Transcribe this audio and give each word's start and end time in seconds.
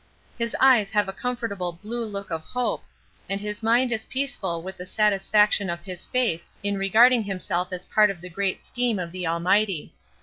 His 0.35 0.55
eyes 0.59 0.89
have 0.89 1.07
a 1.07 1.13
comfortable 1.13 1.73
blue 1.73 2.03
look 2.03 2.31
of 2.31 2.43
hope 2.43 2.83
and 3.29 3.39
his 3.39 3.61
mind 3.61 3.91
is 3.91 4.07
peaceful 4.07 4.63
with 4.63 4.77
the 4.77 4.83
satisfaction 4.87 5.69
of 5.69 5.83
his 5.83 6.07
faith 6.07 6.49
in 6.63 6.75
regarding 6.75 7.25
himself 7.25 7.71
as 7.71 7.85
part 7.85 8.09
of 8.09 8.19
the 8.19 8.27
great 8.31 8.63
scheme 8.63 8.97
of 8.97 9.11
the 9.11 9.27
Almighty. 9.27 9.93